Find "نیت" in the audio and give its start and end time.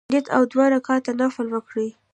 0.11-0.25